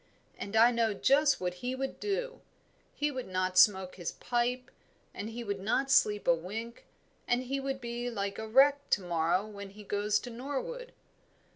And 0.35 0.55
I 0.55 0.71
know 0.71 0.95
just 0.95 1.39
what 1.39 1.53
he 1.61 1.75
would 1.75 1.99
do; 1.99 2.41
he 2.95 3.11
would 3.11 3.27
not 3.27 3.55
smoke 3.55 3.97
his 3.97 4.13
pipe 4.13 4.71
and 5.13 5.29
he 5.29 5.43
would 5.43 5.59
not 5.59 5.91
sleep 5.91 6.27
a 6.27 6.33
wink, 6.33 6.87
and 7.27 7.43
he 7.43 7.59
would 7.59 7.79
be 7.79 8.09
like 8.09 8.39
a 8.39 8.47
wreck 8.47 8.89
to 8.89 9.01
morrow 9.01 9.45
when 9.45 9.69
he 9.69 9.83
goes 9.83 10.17
to 10.21 10.31
Norwood. 10.31 10.93